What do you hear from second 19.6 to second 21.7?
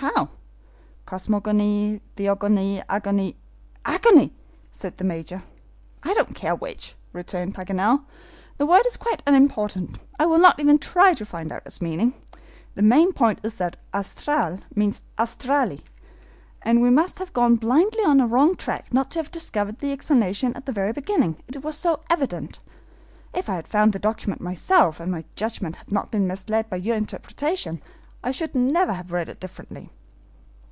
the explanation at the very beginning, it